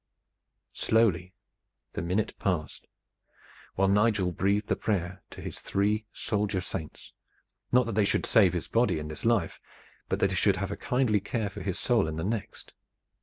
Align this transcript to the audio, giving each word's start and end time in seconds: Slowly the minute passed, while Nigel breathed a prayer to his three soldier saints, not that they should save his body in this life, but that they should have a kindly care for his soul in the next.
Slowly 0.73 1.35
the 1.91 2.01
minute 2.01 2.33
passed, 2.39 2.87
while 3.75 3.87
Nigel 3.87 4.31
breathed 4.31 4.71
a 4.71 4.75
prayer 4.75 5.21
to 5.29 5.41
his 5.41 5.59
three 5.59 6.07
soldier 6.11 6.59
saints, 6.59 7.13
not 7.71 7.85
that 7.85 7.93
they 7.93 8.05
should 8.05 8.25
save 8.25 8.53
his 8.53 8.67
body 8.67 8.97
in 8.97 9.09
this 9.09 9.25
life, 9.25 9.61
but 10.09 10.19
that 10.19 10.29
they 10.31 10.35
should 10.35 10.55
have 10.57 10.71
a 10.71 10.75
kindly 10.75 11.19
care 11.19 11.51
for 11.51 11.61
his 11.61 11.77
soul 11.77 12.07
in 12.07 12.15
the 12.15 12.23
next. 12.23 12.73